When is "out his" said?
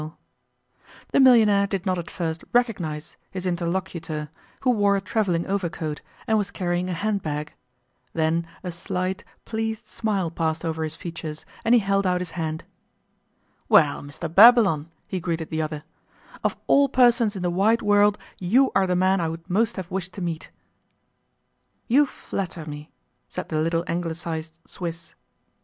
12.07-12.31